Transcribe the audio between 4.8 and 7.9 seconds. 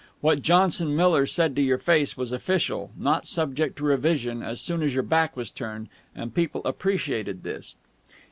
as your back was turned, and people appreciated this.